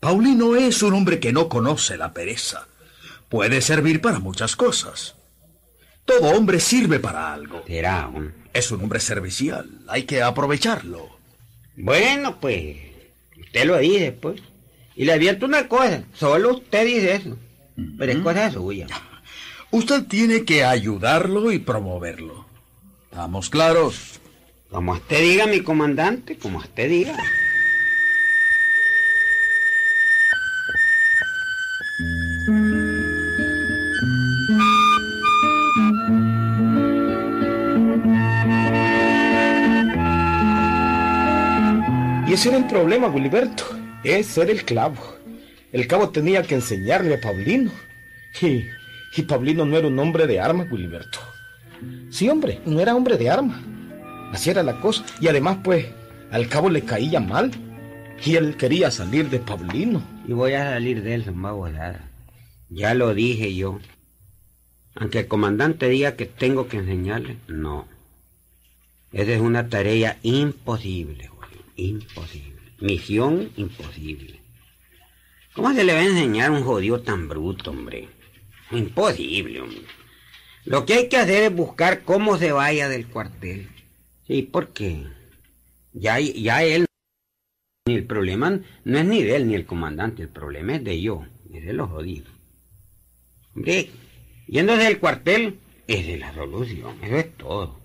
Paulino 0.00 0.54
es 0.54 0.82
un 0.82 0.94
hombre 0.94 1.18
que 1.18 1.32
no 1.32 1.48
conoce 1.48 1.96
la 1.96 2.12
pereza. 2.12 2.68
Puede 3.28 3.62
servir 3.62 4.00
para 4.00 4.20
muchas 4.20 4.54
cosas. 4.54 5.16
Todo 6.04 6.36
hombre 6.36 6.60
sirve 6.60 6.98
para 6.98 7.32
algo. 7.32 7.62
Será. 7.66 8.10
Es 8.52 8.70
un 8.70 8.82
hombre 8.82 9.00
servicial. 9.00 9.68
Hay 9.88 10.04
que 10.04 10.22
aprovecharlo. 10.22 11.08
Bueno, 11.76 12.40
pues, 12.40 12.76
usted 13.40 13.64
lo 13.64 13.78
dice, 13.78 14.12
pues. 14.12 14.40
Y 14.96 15.04
le 15.04 15.12
advierto 15.12 15.46
una 15.46 15.66
cosa, 15.68 16.04
solo 16.14 16.56
usted 16.56 16.86
dice 16.86 17.14
eso. 17.16 17.36
Pero 17.98 18.12
es 18.12 18.18
cosa 18.18 18.50
suya. 18.50 18.86
Usted 19.70 20.04
tiene 20.04 20.44
que 20.44 20.64
ayudarlo 20.64 21.50
y 21.50 21.58
promoverlo. 21.58 22.46
¿Estamos 23.10 23.50
claros? 23.50 24.20
Como 24.70 24.92
usted 24.92 25.20
diga, 25.20 25.46
mi 25.46 25.62
comandante, 25.62 26.36
como 26.36 26.58
usted 26.58 26.88
diga. 26.88 27.16
Era 42.46 42.58
el 42.58 42.66
problema, 42.66 43.10
Gilberto. 43.10 43.64
Ese 44.02 44.42
era 44.42 44.52
el 44.52 44.64
clavo. 44.66 45.16
El 45.72 45.86
cabo 45.86 46.10
tenía 46.10 46.42
que 46.42 46.54
enseñarle 46.54 47.14
a 47.14 47.20
Paulino. 47.20 47.70
Y, 48.42 48.66
y 49.16 49.22
Paulino 49.22 49.64
no 49.64 49.78
era 49.78 49.88
un 49.88 49.98
hombre 49.98 50.26
de 50.26 50.40
armas, 50.40 50.68
Gilberto. 50.68 51.20
Sí, 52.10 52.28
hombre, 52.28 52.60
no 52.66 52.80
era 52.80 52.94
hombre 52.94 53.16
de 53.16 53.30
armas. 53.30 53.62
Así 54.30 54.50
era 54.50 54.62
la 54.62 54.78
cosa. 54.78 55.06
Y 55.20 55.28
además, 55.28 55.58
pues, 55.64 55.86
al 56.30 56.46
cabo 56.48 56.68
le 56.68 56.82
caía 56.82 57.18
mal. 57.18 57.50
Y 58.22 58.36
él 58.36 58.58
quería 58.58 58.90
salir 58.90 59.30
de 59.30 59.38
Paulino. 59.38 60.02
Y 60.28 60.34
voy 60.34 60.52
a 60.52 60.70
salir 60.70 61.02
de 61.02 61.14
él, 61.14 61.24
son 61.24 61.40
babosada. 61.40 62.10
Ya 62.68 62.92
lo 62.92 63.14
dije 63.14 63.54
yo. 63.54 63.80
Aunque 64.96 65.20
el 65.20 65.28
comandante 65.28 65.88
diga 65.88 66.14
que 66.14 66.26
tengo 66.26 66.68
que 66.68 66.76
enseñarle, 66.76 67.38
no. 67.48 67.88
Esa 69.12 69.32
es 69.32 69.40
una 69.40 69.70
tarea 69.70 70.18
imposible. 70.22 71.30
Imposible. 71.76 72.60
Misión 72.80 73.50
imposible. 73.56 74.40
¿Cómo 75.54 75.72
se 75.72 75.84
le 75.84 75.92
va 75.92 76.00
a 76.00 76.04
enseñar 76.04 76.50
a 76.50 76.52
un 76.52 76.64
jodido 76.64 77.00
tan 77.00 77.28
bruto, 77.28 77.70
hombre? 77.70 78.08
Imposible, 78.70 79.60
hombre. 79.60 79.82
Lo 80.64 80.84
que 80.84 80.94
hay 80.94 81.08
que 81.08 81.16
hacer 81.16 81.44
es 81.44 81.54
buscar 81.54 82.02
cómo 82.02 82.38
se 82.38 82.52
vaya 82.52 82.88
del 82.88 83.06
cuartel. 83.06 83.68
Sí, 84.26 84.42
porque 84.42 85.04
ya, 85.92 86.18
ya 86.18 86.64
él 86.64 86.86
ni 87.86 87.94
el 87.94 88.06
problema 88.06 88.60
no 88.84 88.98
es 88.98 89.04
ni 89.04 89.22
de 89.22 89.36
él 89.36 89.46
ni 89.46 89.54
el 89.54 89.66
comandante, 89.66 90.22
el 90.22 90.30
problema 90.30 90.76
es 90.76 90.84
de 90.84 91.00
yo, 91.00 91.26
es 91.52 91.64
de 91.66 91.72
los 91.72 91.90
jodidos. 91.90 92.32
Hombre, 93.54 93.90
yéndose 94.48 94.84
del 94.84 94.98
cuartel 94.98 95.58
es 95.86 96.06
de 96.06 96.16
la 96.16 96.32
solución, 96.34 96.96
eso 97.02 97.16
es 97.16 97.36
todo. 97.36 97.78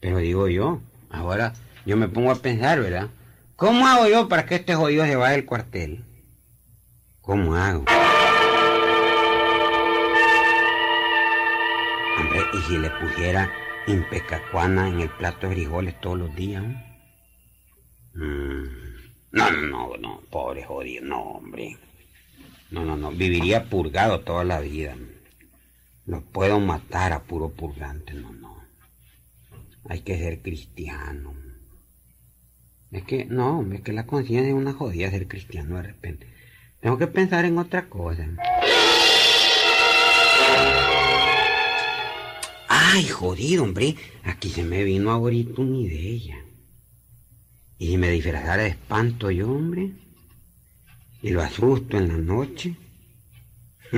Pero 0.00 0.18
digo 0.18 0.48
yo, 0.48 0.82
ahora 1.10 1.54
yo 1.86 1.96
me 1.96 2.08
pongo 2.08 2.32
a 2.32 2.36
pensar, 2.36 2.80
¿verdad? 2.80 3.08
¿Cómo 3.54 3.86
hago 3.86 4.08
yo 4.08 4.28
para 4.28 4.44
que 4.44 4.56
este 4.56 4.74
jodido 4.74 5.04
se 5.06 5.14
vaya 5.14 5.36
del 5.36 5.46
cuartel? 5.46 6.04
¿Cómo 7.20 7.54
hago? 7.54 7.84
Hombre, 12.18 12.40
¿y 12.52 12.58
si 12.62 12.78
le 12.78 12.90
pusiera 12.90 13.52
impecacuana 13.86 14.88
en 14.88 15.00
el 15.00 15.10
plato 15.10 15.48
de 15.48 15.54
frijoles 15.54 16.00
todos 16.00 16.18
los 16.18 16.34
días? 16.34 16.64
Mm. 18.14 18.64
No, 19.30 19.50
no, 19.50 19.62
no, 19.62 19.96
no, 19.96 20.20
pobre 20.28 20.64
jodido, 20.64 21.04
no, 21.04 21.22
hombre. 21.22 21.78
No, 22.70 22.84
no, 22.84 22.96
no, 22.96 23.12
viviría 23.12 23.64
purgado 23.64 24.20
toda 24.20 24.42
la 24.42 24.60
vida. 24.60 24.96
No 26.04 26.20
puedo 26.20 26.58
matar 26.58 27.12
a 27.12 27.22
puro 27.22 27.50
purgante, 27.50 28.12
no, 28.14 28.32
no. 28.32 28.56
Hay 29.88 30.00
que 30.00 30.18
ser 30.18 30.42
cristiano. 30.42 31.45
Es 32.92 33.02
que, 33.04 33.24
no, 33.24 33.58
hombre, 33.58 33.78
es 33.78 33.84
que 33.84 33.92
la 33.92 34.06
conciencia 34.06 34.48
es 34.48 34.54
una 34.54 34.72
jodida 34.72 35.10
ser 35.10 35.26
cristiano 35.26 35.76
de 35.76 35.82
repente. 35.82 36.26
Tengo 36.80 36.98
que 36.98 37.06
pensar 37.06 37.44
en 37.44 37.58
otra 37.58 37.88
cosa. 37.88 38.28
Ay, 42.68 43.08
jodido, 43.08 43.64
hombre. 43.64 43.96
Aquí 44.24 44.50
se 44.50 44.62
me 44.62 44.84
vino 44.84 45.10
ahorita 45.10 45.60
una 45.60 45.78
idea. 45.78 46.36
Y 47.78 47.88
si 47.88 47.98
me 47.98 48.10
disfrazara 48.10 48.62
de 48.62 48.70
espanto 48.70 49.30
yo, 49.30 49.50
hombre, 49.50 49.92
y 51.22 51.30
lo 51.30 51.42
asusto 51.42 51.98
en 51.98 52.08
la 52.08 52.16
noche. 52.16 52.76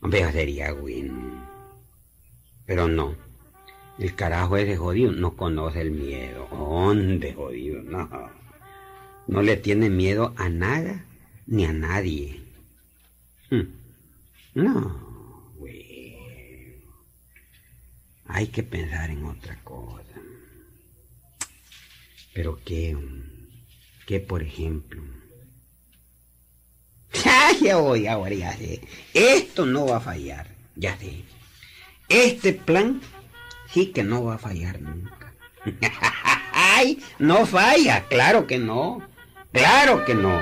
hombre, 0.00 0.32
sería 0.32 0.72
Win. 0.72 1.40
Pero 2.64 2.88
no. 2.88 3.25
El 3.98 4.14
carajo 4.14 4.56
ese 4.56 4.76
jodido 4.76 5.12
no 5.12 5.36
conoce 5.36 5.80
el 5.80 5.90
miedo. 5.90 6.48
¿Dónde 6.50 7.32
jodido? 7.32 7.82
No. 7.82 8.30
No 9.26 9.42
le 9.42 9.56
tiene 9.56 9.88
miedo 9.88 10.34
a 10.36 10.48
nada 10.48 11.04
ni 11.46 11.64
a 11.64 11.72
nadie. 11.72 12.42
Hmm. 13.50 13.62
No, 14.54 15.52
güey. 15.56 16.16
Hay 18.26 18.48
que 18.48 18.62
pensar 18.62 19.10
en 19.10 19.24
otra 19.24 19.58
cosa. 19.64 20.20
Pero 22.34 22.60
qué, 22.64 22.96
qué 24.06 24.20
por 24.20 24.42
ejemplo. 24.42 25.02
Ya 27.62 27.78
voy, 27.78 28.06
ahora 28.06 28.34
ya 28.34 28.52
sé. 28.56 28.80
Esto 29.14 29.64
no 29.64 29.86
va 29.86 29.96
a 29.96 30.00
fallar, 30.00 30.54
ya 30.76 30.96
sé. 30.98 31.24
Este 32.08 32.52
plan 32.52 33.00
sí 33.72 33.86
que 33.86 34.02
no 34.02 34.24
va 34.24 34.34
a 34.34 34.38
fallar 34.38 34.80
nunca. 34.80 35.32
¡Ay! 36.52 36.98
No 37.18 37.46
falla, 37.46 38.04
claro 38.08 38.46
que 38.46 38.58
no. 38.58 39.02
Claro 39.52 40.04
que 40.04 40.14
no. 40.14 40.38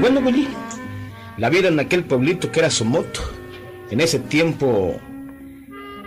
Bueno, 0.00 0.20
Willy, 0.20 0.48
la 1.36 1.50
vida 1.50 1.68
en 1.68 1.78
aquel 1.78 2.04
pueblito 2.04 2.50
que 2.50 2.60
era 2.60 2.70
Somoto, 2.70 3.20
en 3.90 4.00
ese 4.00 4.18
tiempo 4.18 4.98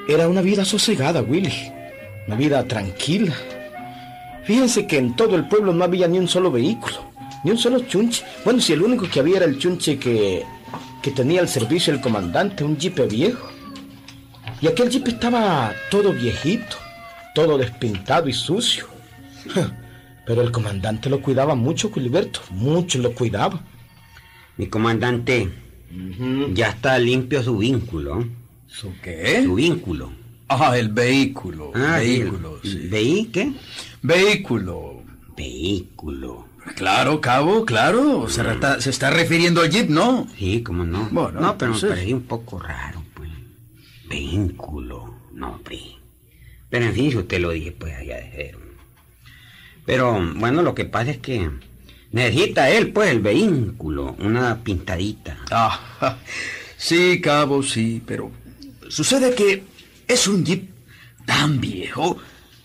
era 0.08 0.28
una 0.28 0.42
vida 0.42 0.66
sosegada, 0.66 1.22
Willy, 1.22 1.73
una 2.28 2.36
vida 2.36 2.64
tranquila. 2.66 3.34
Fíjense 4.44 4.88
que 4.88 4.98
en 4.98 5.16
todo 5.16 5.36
el 5.36 5.48
pueblo 5.48 5.74
no 5.74 5.84
había 5.84 6.08
ni 6.08 6.20
un 6.20 6.28
solo 6.28 6.52
vehículo, 6.52 7.12
ni 7.44 7.52
un 7.52 7.58
solo 7.58 7.80
chunche. 7.80 8.24
Bueno, 8.44 8.60
si 8.60 8.74
el 8.74 8.82
único 8.82 9.10
que 9.10 9.20
había 9.20 9.38
era 9.38 9.46
el 9.46 9.58
chunche 9.58 9.98
que, 9.98 10.44
que 11.02 11.12
tenía 11.12 11.42
al 11.42 11.48
servicio 11.48 11.94
el 11.94 12.02
comandante, 12.02 12.64
un 12.64 12.78
jipe 12.78 13.06
viejo. 13.06 13.50
Y 14.62 14.68
aquel 14.68 14.90
jipe 14.90 15.12
estaba 15.12 15.74
todo 15.90 16.14
viejito, 16.14 16.78
todo 17.36 17.58
despintado 17.58 18.28
y 18.28 18.34
sucio. 18.34 18.88
Pero 20.26 20.42
el 20.42 20.52
comandante 20.52 21.10
lo 21.10 21.22
cuidaba 21.22 21.54
mucho, 21.56 21.92
Culiberto, 21.92 22.40
mucho 22.50 23.00
lo 23.00 23.14
cuidaba. 23.14 23.62
Mi 24.56 24.68
comandante, 24.68 25.50
ya 26.54 26.70
está 26.70 26.98
limpio 26.98 27.44
su 27.44 27.58
vínculo. 27.58 28.26
¿Su 28.68 28.94
qué? 29.02 29.42
Su 29.44 29.56
vínculo. 29.56 30.23
Ah, 30.48 30.78
el 30.78 30.90
vehículo. 30.90 31.72
Ah, 31.76 31.98
vehículo, 31.98 32.60
sí. 32.64 32.88
¿Veí 32.90 33.26
qué? 33.28 33.54
Vehículo. 34.02 35.04
Vehículo. 35.36 36.48
Claro, 36.76 37.20
cabo, 37.22 37.66
claro. 37.66 38.30
Se, 38.30 38.44
reta- 38.44 38.80
se 38.80 38.90
está 38.90 39.10
refiriendo 39.10 39.62
al 39.62 39.70
jeep, 39.70 39.90
¿no? 39.90 40.28
Sí, 40.38 40.62
cómo 40.64 40.84
no. 40.86 41.10
Bueno, 41.12 41.40
no, 41.42 41.58
pero 41.58 41.72
entonces- 41.74 41.90
me 41.90 41.96
parecía 41.96 42.16
un 42.16 42.24
poco 42.24 42.60
raro, 42.60 43.04
pues. 43.16 43.30
Vehículo. 44.08 45.16
No, 45.34 45.54
hombre. 45.54 45.80
Pero 46.70 46.86
en 46.86 46.94
fin, 46.94 47.12
si 47.12 47.18
usted 47.18 47.40
lo 47.42 47.50
dije, 47.52 47.72
pues 47.72 47.96
allá 47.96 48.18
de 48.18 48.32
cero. 48.36 48.60
Pero, 49.86 50.20
bueno, 50.36 50.62
lo 50.62 50.74
que 50.76 50.86
pasa 50.86 51.12
es 51.12 51.18
que 51.18 51.50
necesita 52.12 52.70
él, 52.70 52.92
pues, 52.94 53.10
el 53.12 53.20
vehículo. 53.20 54.16
Una 54.20 54.64
pintadita. 54.64 55.38
Ah, 55.52 56.18
sí, 56.78 57.20
cabo, 57.22 57.64
sí, 57.64 58.02
pero 58.06 58.32
sucede 58.88 59.36
que 59.36 59.64
es 60.08 60.28
un 60.28 60.44
jeep 60.46 60.70
tan 61.26 61.60
viejo 61.62 62.18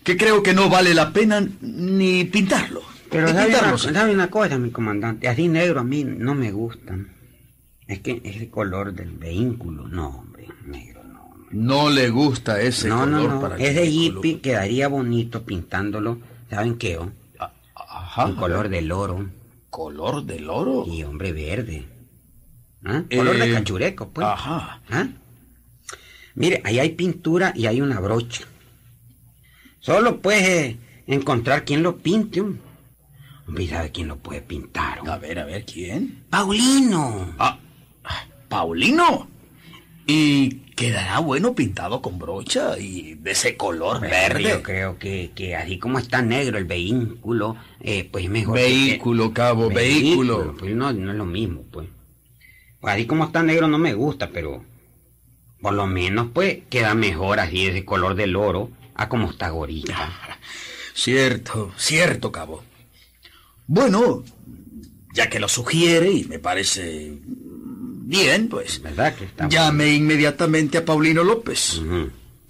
que 0.03 0.17
creo 0.17 0.41
que 0.43 0.53
no 0.53 0.69
vale 0.69 0.93
la 0.93 1.11
pena 1.13 1.45
ni 1.61 2.23
pintarlo. 2.25 2.81
Pero 3.09 3.27
Ni 3.27 3.33
¿sabe 3.33 3.47
una, 3.47 3.55
pintarlo, 3.57 3.77
sí. 3.77 3.89
sabe 3.93 4.13
una 4.13 4.29
cosa, 4.29 4.57
mi 4.57 4.69
comandante? 4.71 5.27
Así 5.27 5.47
negro 5.47 5.79
a 5.79 5.83
mí 5.83 6.03
no 6.03 6.35
me 6.35 6.51
gustan. 6.51 7.09
Es 7.87 7.99
que 8.01 8.21
ese 8.23 8.49
color 8.49 8.93
del 8.93 9.11
vehículo, 9.17 9.87
no, 9.87 10.09
hombre, 10.09 10.47
negro 10.65 11.03
no. 11.03 11.23
hombre. 11.23 11.47
No 11.51 11.89
le 11.89 12.09
gusta 12.09 12.61
ese 12.61 12.87
no, 12.87 13.05
no, 13.07 13.17
color 13.17 13.33
no. 13.33 13.41
para 13.41 13.55
el 13.55 13.61
Ese 13.63 13.85
hippie 13.87 14.39
quedaría 14.41 14.87
bonito 14.87 15.43
pintándolo, 15.43 16.19
¿saben 16.51 16.77
qué? 16.77 16.97
oh? 16.97 17.11
Ajá. 17.75 18.25
Un 18.27 18.35
color 18.35 18.69
del 18.69 18.91
oro. 18.91 19.27
¿Color 19.71 20.23
del 20.25 20.49
oro? 20.49 20.85
Y 20.87 21.03
hombre 21.03 21.31
verde. 21.33 21.85
¿Ah? 22.85 23.03
Color 23.13 23.37
de 23.37 23.49
Eh, 23.51 23.53
cachureco, 23.53 24.09
pues. 24.09 24.25
Ajá. 24.27 24.81
¿Ah? 24.89 25.07
Mire, 26.35 26.61
ahí 26.63 26.79
hay 26.79 26.89
pintura 26.91 27.53
y 27.55 27.65
hay 27.65 27.81
una 27.81 27.99
brocha. 27.99 28.45
Solo 29.79 30.19
puedes 30.21 30.75
encontrar 31.07 31.65
quien 31.65 31.83
lo 31.83 31.97
pinte. 31.97 32.41
Hombre, 32.41 32.61
Hombre, 33.47 33.63
¿y 33.63 33.67
¿sabe 33.67 33.91
quién 33.91 34.07
lo 34.07 34.17
puede 34.17 34.41
pintar? 34.41 34.99
A 35.07 35.17
ver, 35.17 35.39
a 35.39 35.45
ver, 35.45 35.65
¿quién? 35.65 36.23
Paulino. 36.29 37.33
Ah, 37.39 37.57
Paulino. 38.47 39.27
Y 40.05 40.49
quedará 40.75 41.19
bueno 41.19 41.53
pintado 41.53 42.01
con 42.01 42.17
brocha 42.17 42.77
y 42.79 43.13
de 43.15 43.31
ese 43.31 43.55
color 43.57 44.01
verde. 44.01 44.43
Yo 44.43 44.63
creo 44.63 44.97
que, 44.97 45.31
que 45.35 45.55
así 45.55 45.77
como 45.77 45.99
está 45.99 46.21
negro 46.21 46.57
el 46.57 46.65
vehículo, 46.65 47.55
eh, 47.79 48.07
pues 48.11 48.27
mejor. 48.29 48.55
que- 48.57 48.63
Vehículo, 48.63 49.33
cabo, 49.33 49.69
vehículo. 49.69 50.55
Pues 50.57 50.75
no, 50.75 50.91
no 50.93 51.11
es 51.11 51.17
lo 51.17 51.25
mismo, 51.25 51.63
pues. 51.71 51.87
Pues 52.79 52.93
así 52.93 53.05
como 53.05 53.25
está 53.25 53.43
negro 53.43 53.67
no 53.67 53.77
me 53.77 53.93
gusta, 53.93 54.29
pero 54.31 54.63
por 55.61 55.73
lo 55.73 55.87
menos, 55.87 56.27
pues, 56.33 56.59
queda 56.69 56.93
mejor 56.93 57.39
así 57.39 57.67
ese 57.67 57.85
color 57.85 58.15
del 58.15 58.35
oro 58.35 58.71
a 58.95 59.09
como 59.09 59.29
está 59.29 59.49
gorita. 59.49 60.11
Cierto, 60.93 61.71
cierto, 61.77 62.29
cabo. 62.29 62.61
Bueno, 63.67 64.25
ya 65.13 65.29
que 65.29 65.39
lo 65.39 65.47
sugiere 65.47 66.11
y 66.11 66.25
me 66.25 66.39
parece 66.39 67.13
bien, 67.23 68.49
pues 68.49 68.81
¿Verdad 68.81 69.15
que 69.15 69.25
está 69.25 69.47
llame 69.47 69.93
inmediatamente 69.93 70.79
a 70.79 70.83
Paulino 70.83 71.23
López. 71.23 71.81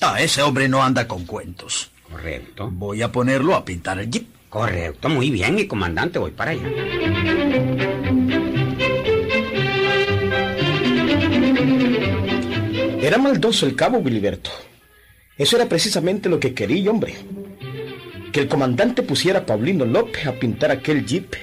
Ah, 0.02 0.20
ese 0.20 0.42
hombre 0.42 0.68
no 0.68 0.82
anda 0.82 1.08
con 1.08 1.26
cuentos. 1.26 1.92
Correcto. 2.10 2.72
Voy 2.72 3.04
a 3.04 3.12
ponerlo 3.12 3.54
a 3.56 3.64
pintar 3.64 4.00
el 4.00 4.10
jeep. 4.10 4.28
Correcto, 4.50 5.10
muy 5.10 5.30
bien, 5.30 5.54
mi 5.54 5.68
comandante, 5.68 6.18
voy 6.18 6.32
para 6.32 6.52
allá. 6.52 7.39
Era 13.10 13.18
maldoso 13.18 13.66
el 13.66 13.76
cabo 13.76 13.98
Wiliberto. 13.98 14.52
Eso 15.36 15.56
era 15.56 15.68
precisamente 15.68 16.30
lo 16.30 16.40
que 16.40 16.54
quería, 16.54 16.92
hombre. 16.92 17.16
Que 18.32 18.42
el 18.42 18.48
comandante 18.48 19.02
pusiera 19.02 19.40
a 19.40 19.46
Paulino 19.48 19.84
López 19.84 20.28
a 20.28 20.34
pintar 20.34 20.70
aquel 20.70 21.08
jeep. 21.08 21.34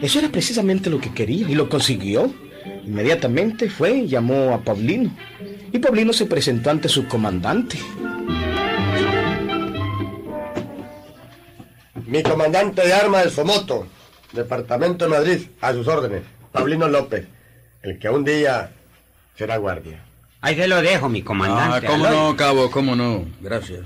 Eso 0.00 0.20
era 0.20 0.30
precisamente 0.30 0.88
lo 0.88 0.98
que 0.98 1.12
quería 1.12 1.46
y 1.46 1.54
lo 1.54 1.68
consiguió. 1.68 2.32
Inmediatamente 2.86 3.68
fue 3.68 3.92
y 3.92 4.08
llamó 4.08 4.54
a 4.54 4.64
Paulino. 4.64 5.14
Y 5.70 5.78
Paulino 5.80 6.14
se 6.14 6.24
presentó 6.24 6.70
ante 6.70 6.88
su 6.88 7.06
comandante. 7.06 7.76
Mi 12.06 12.22
comandante 12.22 12.86
de 12.86 12.94
armas 12.94 13.24
de 13.24 13.30
Somoto, 13.30 13.86
Departamento 14.32 15.04
de 15.04 15.10
Madrid, 15.10 15.40
a 15.60 15.74
sus 15.74 15.86
órdenes, 15.86 16.22
Paulino 16.52 16.88
López, 16.88 17.26
el 17.82 17.98
que 17.98 18.08
un 18.08 18.24
día 18.24 18.72
será 19.36 19.58
guardia. 19.58 20.06
Ahí 20.42 20.56
se 20.56 20.66
lo 20.68 20.80
dejo, 20.80 21.08
mi 21.08 21.20
Ah, 21.20 21.24
comandante. 21.24 21.86
cómo 21.86 22.06
Aloy. 22.06 22.16
no, 22.18 22.36
cabo, 22.36 22.70
cómo 22.70 22.96
no. 22.96 23.26
Gracias. 23.40 23.80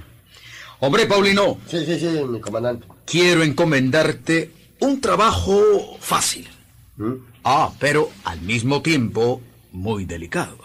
Hombre, 0.80 1.06
Paulino, 1.06 1.58
Sí, 1.66 1.84
sí, 1.84 1.98
sí, 1.98 2.06
mi 2.28 2.40
comandante. 2.40 2.86
quiero 3.06 3.42
encomendarte 3.42 4.50
un 4.80 5.00
trabajo 5.00 5.96
fácil. 6.00 6.48
¿Mm? 6.96 7.12
Ah, 7.44 7.72
pero 7.80 8.10
al 8.24 8.40
mismo 8.42 8.82
tiempo 8.82 9.40
muy 9.72 10.04
delicado. 10.04 10.58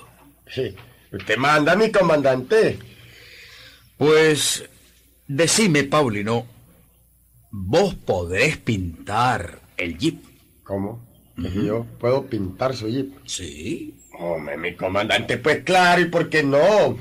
Sí. 0.54 0.76
Usted 1.12 1.38
manda, 1.38 1.76
mi 1.76 1.92
comandante. 1.92 2.78
Pues, 3.98 4.64
decime, 5.28 5.84
Paulino, 5.86 6.46
vos 7.52 7.96
podés 7.96 8.58
pintar 8.58 9.60
el 9.78 9.98
jeep. 9.98 10.24
¿Cómo? 10.64 11.09
¿Que 11.42 11.50
si 11.50 11.66
yo 11.66 11.86
puedo 12.00 12.26
pintar 12.26 12.76
su 12.76 12.88
jeep? 12.88 13.14
Sí, 13.26 13.96
Hombre, 14.22 14.58
mi 14.58 14.76
comandante, 14.76 15.38
pues 15.38 15.64
claro, 15.64 16.02
¿y 16.02 16.06
por 16.06 16.30
qué 16.30 16.44
no? 16.44 16.98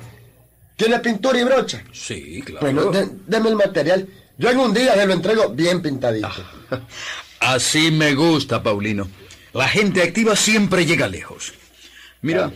¿Tiene 0.77 1.01
pintura 1.01 1.41
y 1.41 1.45
brocha? 1.45 1.83
sí, 1.93 2.41
claro. 2.43 2.61
Bueno, 2.65 2.91
de- 2.93 3.09
deme 3.27 3.49
el 3.49 3.57
material. 3.57 4.09
Yo 4.37 4.51
en 4.51 4.59
un 4.59 4.73
día 4.73 4.95
se 4.95 5.05
lo 5.07 5.13
entrego 5.15 5.49
bien 5.51 5.83
pintadito. 5.83 6.29
Así 7.41 7.91
me 7.91 8.15
gusta, 8.15 8.63
Paulino. 8.63 9.09
La 9.53 9.67
gente 9.67 10.03
activa 10.03 10.37
siempre 10.37 10.87
llega 10.87 11.09
lejos. 11.09 11.55
Mira, 12.23 12.53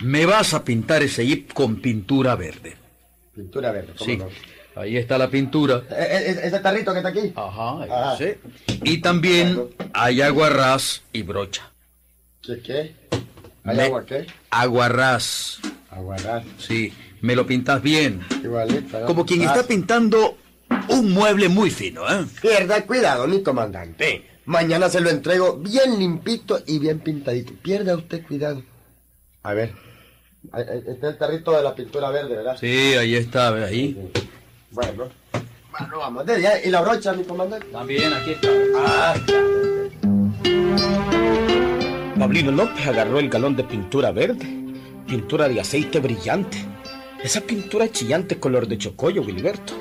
me 0.00 0.26
vas 0.26 0.52
a 0.52 0.62
pintar 0.64 1.02
ese 1.02 1.26
jeep 1.26 1.52
con 1.54 1.76
pintura 1.76 2.36
verde. 2.36 2.76
Pintura 3.34 3.72
verde, 3.72 3.94
¿cómo 3.96 4.10
Sí, 4.10 4.16
no? 4.18 4.28
Ahí 4.76 4.96
está 4.96 5.18
la 5.18 5.28
pintura. 5.28 5.82
Eh, 5.90 6.06
eh, 6.10 6.40
¿Ese 6.44 6.60
tarrito 6.60 6.92
que 6.92 6.98
está 7.00 7.08
aquí? 7.10 7.32
Ajá, 7.34 7.84
Ah. 7.90 8.14
ese. 8.14 8.38
Y 8.84 8.98
también 9.00 9.68
hay 9.92 10.20
aguarrás 10.22 11.02
y 11.12 11.22
brocha. 11.22 11.72
¿Qué 12.42 12.60
qué? 12.60 12.94
¿Hay 13.64 13.76
Me- 13.76 13.82
agua 13.84 14.04
qué? 14.06 14.26
Aguarrás, 14.50 15.58
Aguardar. 15.90 16.44
sí, 16.58 16.92
me 17.20 17.34
lo 17.34 17.46
pintas 17.46 17.82
bien. 17.82 18.20
Igualito. 18.44 19.04
Como 19.06 19.26
quien 19.26 19.42
Ah, 19.42 19.46
está 19.46 19.62
pintando 19.66 20.38
un 20.88 21.10
mueble 21.12 21.48
muy 21.48 21.70
fino, 21.70 22.02
¿eh? 22.08 22.24
Pierda 22.40 22.84
cuidado, 22.86 23.26
mi 23.26 23.42
comandante. 23.42 24.24
Mañana 24.44 24.88
se 24.88 25.00
lo 25.00 25.10
entrego 25.10 25.56
bien 25.56 25.98
limpito 25.98 26.60
y 26.66 26.78
bien 26.78 27.00
pintadito. 27.00 27.52
Pierda 27.60 27.96
usted 27.96 28.24
cuidado. 28.24 28.62
A 29.42 29.54
ver. 29.54 29.72
Está 30.86 31.08
el 31.08 31.18
tarrito 31.18 31.50
de 31.56 31.62
la 31.64 31.74
pintura 31.74 32.10
verde, 32.10 32.36
¿verdad? 32.36 32.56
Sí, 32.60 32.68
ahí 32.94 33.16
está, 33.16 33.48
ahí. 33.64 33.96
Bueno. 34.76 35.08
Bueno, 35.72 35.98
vamos. 35.98 36.24
¿Y 36.64 36.68
la 36.68 36.82
brocha, 36.82 37.14
mi 37.14 37.24
comandante? 37.24 37.66
También 37.68 38.12
aquí 38.12 38.32
está. 38.32 38.48
Ah, 38.76 39.14
Pablino 42.18 42.52
López 42.52 42.86
agarró 42.86 43.18
el 43.18 43.30
galón 43.30 43.56
de 43.56 43.64
pintura 43.64 44.10
verde, 44.12 44.46
pintura 45.06 45.48
de 45.48 45.60
aceite 45.60 45.98
brillante, 46.00 46.58
esa 47.22 47.40
pintura 47.40 47.90
chillante 47.90 48.38
color 48.38 48.68
de 48.68 48.76
chocollo, 48.76 49.22
Wilberto. 49.22 49.72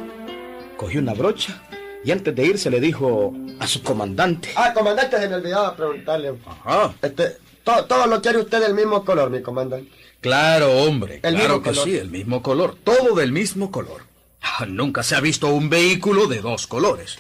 Cogió 0.78 1.02
una 1.02 1.14
brocha 1.14 1.62
y 2.06 2.12
antes 2.12 2.34
de 2.34 2.46
irse 2.46 2.70
le 2.70 2.80
dijo 2.80 3.34
a 3.60 3.68
su 3.68 3.84
comandante. 3.84 4.50
ah, 4.56 4.74
comandante, 4.74 5.18
se 5.20 5.28
me 5.28 5.36
olvidaba 5.36 5.76
preguntarle. 5.76 6.36
Ajá. 6.46 6.94
Este, 7.02 7.38
todo, 7.66 7.84
todo 7.86 8.08
lo 8.08 8.22
quiere 8.22 8.40
usted 8.40 8.62
del 8.62 8.74
mismo 8.76 9.04
color, 9.04 9.30
mi 9.30 9.42
comandante. 9.42 9.92
Claro, 10.22 10.72
hombre. 10.84 11.16
El 11.16 11.36
claro 11.36 11.56
mismo 11.58 11.62
que 11.64 11.70
color. 11.72 11.84
sí, 11.84 11.98
el 11.98 12.10
mismo 12.12 12.42
color. 12.42 12.76
Todo 12.82 13.14
del 13.16 13.34
mismo 13.34 13.72
color. 13.72 14.04
Nunca 14.68 15.04
se 15.04 15.16
ha 15.16 15.22
visto 15.22 15.48
un 15.48 15.70
vehículo 15.70 16.28
de 16.28 16.42
dos 16.42 16.68
colores. 16.68 17.18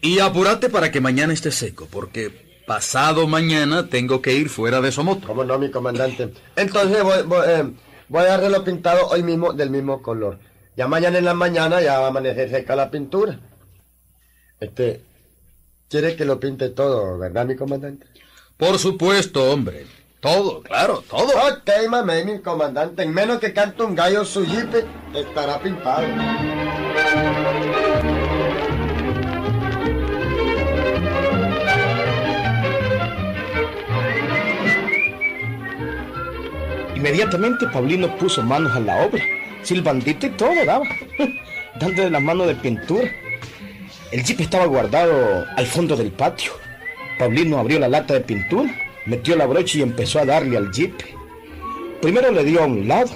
Y 0.00 0.20
apúrate 0.20 0.68
para 0.68 0.90
que 0.90 1.00
mañana 1.00 1.32
esté 1.32 1.50
seco, 1.50 1.88
porque 1.90 2.62
pasado 2.66 3.26
mañana 3.26 3.88
tengo 3.88 4.22
que 4.22 4.34
ir 4.34 4.48
fuera 4.48 4.80
de 4.80 4.92
Somoto. 4.92 5.26
¿Cómo 5.26 5.44
no, 5.44 5.58
mi 5.58 5.70
comandante? 5.70 6.32
Entonces 6.54 7.02
voy, 7.02 7.22
voy, 7.22 7.46
eh, 7.48 7.70
voy 8.08 8.22
a 8.22 8.38
darle 8.38 8.60
pintado 8.60 9.08
hoy 9.08 9.22
mismo 9.22 9.52
del 9.52 9.70
mismo 9.70 10.02
color. 10.02 10.38
Ya 10.76 10.86
mañana 10.86 11.18
en 11.18 11.24
la 11.24 11.34
mañana 11.34 11.80
ya 11.82 11.98
va 11.98 12.06
a 12.06 12.08
amanecer 12.08 12.50
seca 12.50 12.76
la 12.76 12.90
pintura. 12.90 13.40
Este, 14.60 15.02
quiere 15.88 16.14
que 16.14 16.24
lo 16.24 16.38
pinte 16.38 16.68
todo, 16.68 17.18
¿verdad, 17.18 17.46
mi 17.46 17.56
comandante? 17.56 18.06
Por 18.56 18.78
supuesto, 18.78 19.50
hombre. 19.50 19.86
Todo, 20.20 20.62
claro, 20.62 21.04
todo. 21.08 21.28
Ok, 21.28 21.88
mamé, 21.88 22.24
mi 22.24 22.40
comandante. 22.40 23.04
En 23.04 23.14
menos 23.14 23.38
que 23.38 23.52
cante 23.52 23.84
un 23.84 23.94
gallo 23.94 24.24
su 24.24 24.44
jipe, 24.44 24.84
estará 25.14 25.60
pintado. 25.60 26.08
Inmediatamente 36.96 37.68
Paulino 37.68 38.16
puso 38.16 38.42
manos 38.42 38.74
a 38.74 38.80
la 38.80 39.06
obra, 39.06 39.22
silbandito 39.62 40.26
y 40.26 40.30
todo 40.30 40.50
daba, 40.66 40.84
dándole 41.78 42.10
la 42.10 42.18
mano 42.18 42.44
de 42.44 42.56
pintura. 42.56 43.08
El 44.10 44.24
jeep 44.24 44.40
estaba 44.40 44.66
guardado 44.66 45.46
al 45.56 45.66
fondo 45.66 45.94
del 45.94 46.10
patio. 46.10 46.50
Paulino 47.20 47.58
abrió 47.58 47.78
la 47.78 47.86
lata 47.86 48.14
de 48.14 48.20
pintura, 48.22 48.68
metió 49.08 49.36
la 49.36 49.46
brocha 49.46 49.78
y 49.78 49.82
empezó 49.82 50.20
a 50.20 50.26
darle 50.26 50.56
al 50.56 50.70
jeep. 50.70 50.92
Primero 52.02 52.30
le 52.30 52.44
dio 52.44 52.62
a 52.62 52.66
un 52.66 52.86
lado, 52.86 53.10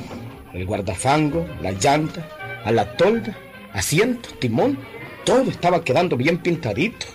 el 0.54 0.64
guardafango, 0.64 1.46
la 1.60 1.72
llanta, 1.72 2.26
a 2.64 2.72
la 2.72 2.96
tolda, 2.96 3.36
asiento, 3.72 4.30
timón, 4.38 4.78
todo 5.24 5.42
estaba 5.42 5.84
quedando 5.84 6.16
bien 6.16 6.38
pintadito. 6.38 7.06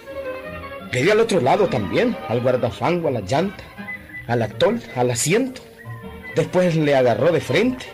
Le 0.91 1.03
dio 1.03 1.11
al 1.11 1.19
otro 1.19 1.41
lado 1.41 1.67
también, 1.67 2.15
al 2.29 2.41
guardafango, 2.41 3.07
a 3.07 3.11
la 3.11 3.21
llanta, 3.21 3.63
a 4.27 4.35
la 4.35 4.47
tolda, 4.47 4.85
al 4.95 5.11
asiento. 5.11 5.61
Después 6.35 6.75
le 6.75 6.95
agarró 6.95 7.31
de 7.31 7.41
frente. 7.41 7.85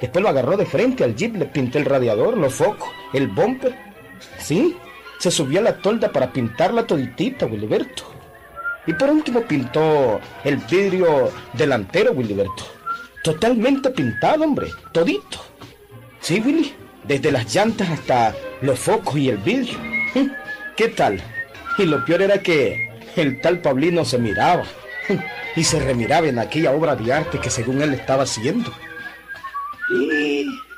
Después 0.00 0.22
lo 0.22 0.28
agarró 0.28 0.56
de 0.56 0.64
frente 0.64 1.02
al 1.02 1.16
jeep, 1.16 1.34
le 1.34 1.46
pinté 1.46 1.78
el 1.78 1.84
radiador, 1.84 2.36
los 2.36 2.54
focos, 2.54 2.88
el 3.12 3.26
bumper. 3.26 3.74
Sí, 4.38 4.76
se 5.18 5.32
subió 5.32 5.58
a 5.58 5.64
la 5.64 5.78
tolda 5.78 6.12
para 6.12 6.32
pintarla 6.32 6.86
toditita, 6.86 7.46
Wiliberto. 7.46 8.17
Y 8.88 8.94
por 8.94 9.10
último 9.10 9.42
pintó 9.42 10.18
el 10.44 10.56
vidrio 10.56 11.30
delantero, 11.52 12.12
Wiliberto. 12.12 12.64
Totalmente 13.22 13.90
pintado, 13.90 14.44
hombre, 14.44 14.68
todito. 14.92 15.44
Sí, 16.20 16.40
Willy, 16.40 16.72
desde 17.04 17.30
las 17.30 17.54
llantas 17.54 17.90
hasta 17.90 18.34
los 18.62 18.78
focos 18.78 19.16
y 19.18 19.28
el 19.28 19.36
vidrio. 19.36 19.78
¿Mm? 20.14 20.28
¿Qué 20.74 20.88
tal? 20.88 21.20
Y 21.76 21.84
lo 21.84 22.02
peor 22.02 22.22
era 22.22 22.38
que 22.38 22.90
el 23.14 23.42
tal 23.42 23.60
Pablino 23.60 24.06
se 24.06 24.16
miraba 24.16 24.64
y 25.54 25.64
se 25.64 25.80
remiraba 25.80 26.26
en 26.26 26.38
aquella 26.38 26.70
obra 26.70 26.96
de 26.96 27.12
arte 27.12 27.38
que 27.40 27.50
según 27.50 27.82
él 27.82 27.92
estaba 27.92 28.22
haciendo. 28.22 28.72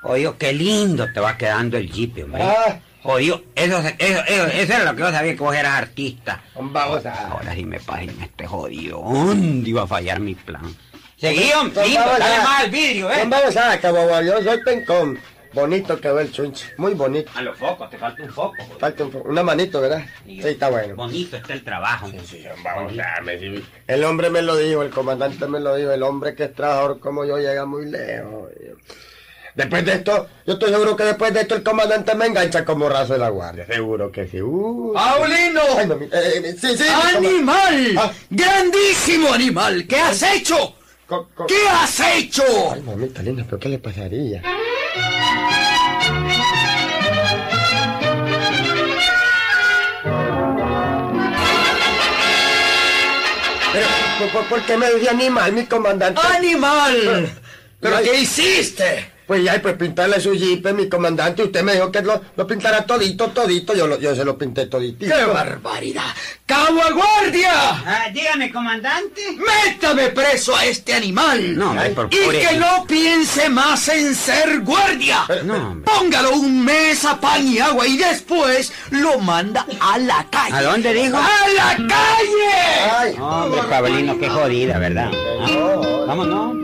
Oye, 0.02 0.28
qué 0.36 0.52
lindo 0.52 1.06
te 1.12 1.20
va 1.20 1.38
quedando 1.38 1.76
el 1.76 1.88
jeep, 1.88 2.24
hombre. 2.24 2.42
Ah. 2.42 2.80
Oye, 3.02 3.44
eso, 3.54 3.78
eso, 3.98 4.22
eso, 4.26 4.46
eso 4.46 4.72
era 4.74 4.84
lo 4.84 4.94
que 4.94 5.00
yo 5.00 5.10
sabía 5.10 5.32
que 5.32 5.38
vos 5.42 5.54
eras 5.56 5.74
artista. 5.78 6.42
Vamos 6.54 7.04
a... 7.06 7.28
Ahora 7.30 7.54
sí 7.54 7.64
me 7.64 7.80
pasé 7.80 8.04
en 8.04 8.20
este 8.22 8.46
jodido. 8.46 9.00
¿Dónde 9.02 9.70
iba 9.70 9.82
a 9.82 9.86
fallar 9.86 10.20
mi 10.20 10.34
plan? 10.34 10.74
Seguí, 11.16 11.50
hombre, 11.52 11.82
dale 11.94 12.38
más 12.44 12.64
al 12.64 12.70
vidrio, 12.70 13.10
eh. 13.10 13.20
Son 13.20 13.30
babosadas, 13.30 13.78
cabo, 13.78 14.20
yo 14.22 14.42
soy 14.42 14.62
pencón. 14.62 15.18
Bonito 15.52 16.00
quedó 16.00 16.20
el 16.20 16.30
chunche, 16.30 16.66
muy 16.76 16.94
bonito. 16.94 17.28
A 17.34 17.42
los 17.42 17.58
focos, 17.58 17.90
te 17.90 17.98
falta 17.98 18.22
un 18.22 18.30
foco. 18.30 18.54
joder. 18.62 18.78
Falta 18.78 19.04
un- 19.04 19.22
una 19.24 19.42
manito, 19.42 19.80
¿verdad? 19.80 20.04
Sí, 20.24 20.40
está 20.44 20.68
bueno. 20.70 20.94
Bonito 20.94 21.36
está 21.36 21.52
el 21.54 21.64
trabajo. 21.64 22.08
Vamos 22.62 22.92
a 22.98 23.20
ver, 23.22 23.62
El 23.88 24.04
hombre 24.04 24.30
me 24.30 24.42
lo 24.42 24.56
dijo, 24.56 24.82
el 24.82 24.90
comandante 24.90 25.48
me 25.48 25.58
lo 25.58 25.74
dijo, 25.74 25.90
el 25.90 26.02
hombre 26.04 26.36
que 26.36 26.44
es 26.44 26.54
trabajador 26.54 27.00
como 27.00 27.24
yo 27.24 27.36
llega 27.38 27.66
muy 27.66 27.86
lejos. 27.90 28.48
Después 29.54 29.84
de 29.84 29.92
esto, 29.94 30.28
yo 30.46 30.52
estoy 30.54 30.70
seguro 30.70 30.96
que 30.96 31.04
después 31.04 31.34
de 31.34 31.40
esto 31.40 31.54
el 31.56 31.62
comandante 31.62 32.14
me 32.14 32.26
engancha 32.26 32.64
como 32.64 32.88
raso 32.88 33.14
de 33.14 33.18
la 33.18 33.28
guardia. 33.30 33.66
Seguro 33.66 34.10
que 34.12 34.26
sí. 34.28 34.40
Uh. 34.40 34.92
¡Paulino! 34.94 35.60
Ay, 35.76 35.86
mami, 35.86 36.04
eh, 36.06 36.10
eh, 36.44 36.56
sí, 36.60 36.76
sí. 36.76 36.84
¡Animal! 37.16 37.94
Ah. 37.98 38.12
¡Grandísimo 38.30 39.32
animal! 39.32 39.86
¿Qué 39.88 39.96
has 39.96 40.22
hecho? 40.22 40.76
co- 41.06 41.28
¿Qué 41.48 41.68
has 41.68 42.00
hecho? 42.00 42.44
Ay, 42.72 42.80
mamita 42.82 43.22
linda, 43.22 43.44
pero 43.44 43.58
¿qué 43.58 43.68
le 43.68 43.78
pasaría? 43.78 44.42
Pero, 53.72 54.48
¿por, 54.48 54.62
qué 54.62 54.76
me 54.76 54.90
decía 54.90 55.10
animal, 55.12 55.52
mi 55.52 55.64
comandante? 55.66 56.20
¡Animal! 56.36 57.30
¿Pero 57.80 57.96
qué 58.02 58.20
hiciste? 58.20 59.10
Pues 59.30 59.44
ya, 59.44 59.62
pues 59.62 59.76
pintarle 59.76 60.20
su 60.20 60.34
jeep, 60.34 60.66
mi 60.72 60.88
comandante. 60.88 61.44
Usted 61.44 61.62
me 61.62 61.74
dijo 61.74 61.92
que 61.92 62.02
lo, 62.02 62.20
lo 62.34 62.46
pintara 62.48 62.84
todito, 62.84 63.28
todito. 63.28 63.76
Yo, 63.76 63.86
lo- 63.86 64.00
yo 64.00 64.12
se 64.16 64.24
lo 64.24 64.36
pinté 64.36 64.66
toditito. 64.66 65.14
¡Qué 65.14 65.24
barbaridad! 65.24 66.02
¡Cabo 66.44 66.82
a 66.82 66.90
guardia! 66.90 67.52
Ah, 67.54 68.06
dígame, 68.12 68.50
comandante. 68.50 69.22
¡Métame 69.38 70.08
preso 70.08 70.56
a 70.56 70.64
este 70.64 70.94
animal! 70.94 71.56
No, 71.56 71.70
hombre, 71.70 71.90
por 71.90 72.08
y 72.12 72.16
que 72.40 72.56
no 72.58 72.84
piense 72.88 73.48
más 73.48 73.86
en 73.90 74.16
ser 74.16 74.62
guardia. 74.62 75.20
No, 75.44 75.54
hombre. 75.54 75.84
Póngalo 75.92 76.32
un 76.32 76.64
mes 76.64 77.04
a 77.04 77.20
pan 77.20 77.46
y 77.46 77.60
agua 77.60 77.86
y 77.86 77.98
después 77.98 78.72
lo 78.90 79.20
manda 79.20 79.64
a 79.80 79.96
la 79.98 80.26
calle. 80.28 80.56
¿A 80.56 80.62
dónde 80.62 80.92
dijo? 80.92 81.16
¡A 81.16 81.48
la 81.54 81.76
calle! 81.76 82.90
Ay, 82.98 83.14
Hombre, 83.20 83.62
Pablino, 83.70 84.18
qué 84.18 84.28
jodida, 84.28 84.76
¿verdad? 84.80 85.08
no, 85.12 86.06
Vámonos, 86.06 86.06
vámonos. 86.08 86.59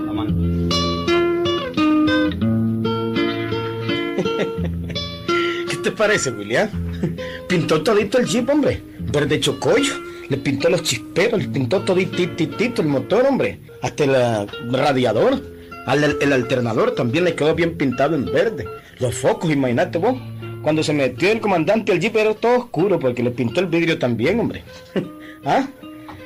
Parece, 5.97 6.31
William? 6.31 6.69
Pintó 7.49 7.83
todito 7.83 8.19
el 8.19 8.27
jeep, 8.27 8.49
hombre. 8.49 8.83
Verde 8.99 9.41
chocollo. 9.41 9.95
Le 10.29 10.37
pintó 10.39 10.69
los 10.69 10.83
chisperos, 10.83 11.41
le 11.41 11.49
pintó 11.49 11.83
todititito 11.83 12.83
el 12.83 12.89
motor, 12.89 13.25
hombre. 13.27 13.61
Hasta 13.81 14.05
el 14.05 14.15
ah, 14.15 14.47
radiador. 14.71 15.41
Al, 15.87 16.17
el 16.21 16.33
alternador 16.33 16.97
también 16.97 17.25
le 17.25 17.35
quedó 17.35 17.55
bien 17.55 17.77
pintado 17.77 18.17
en 18.17 18.25
verde. 18.25 18.67
Los 18.99 19.15
focos, 19.15 19.51
imagínate 19.51 19.99
vos. 19.99 20.19
Cuando 20.63 20.83
se 20.83 20.93
metió 20.93 21.31
el 21.31 21.41
comandante, 21.41 21.93
el 21.93 22.01
jeep 22.01 22.17
era 22.17 22.35
todo 22.35 22.59
oscuro 22.59 22.99
porque 22.99 23.23
le 23.23 23.31
pintó 23.31 23.61
el 23.61 23.67
vidrio 23.67 23.99
también, 23.99 24.41
hombre. 24.41 24.65
¿Ah? 25.45 25.69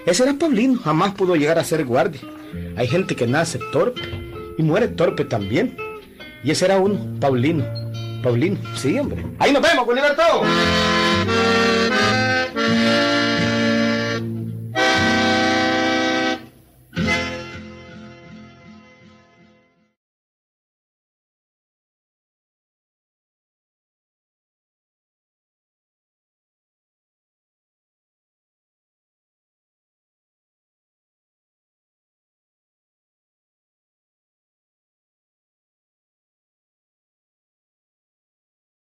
Ese 0.07 0.23
era 0.23 0.33
Paulino, 0.33 0.79
jamás 0.79 1.13
pudo 1.15 1.37
llegar 1.37 1.59
a 1.59 1.65
ser 1.65 1.85
guardia. 1.85 2.21
Hay 2.77 2.89
gente 2.89 3.15
que 3.15 3.27
nace 3.27 3.59
torpe 3.71 4.01
y 4.57 4.63
muere 4.63 4.89
torpe 4.89 5.27
también. 5.27 5.77
Y 6.43 6.51
ese 6.53 6.65
era 6.65 6.79
uno, 6.79 7.21
Paulino. 7.21 7.65
Paulín, 8.23 8.59
sí, 8.77 8.99
hombre. 8.99 9.25
Ahí 9.39 9.53
nos 9.53 9.63
vemos, 9.63 9.87
con. 9.87 10.45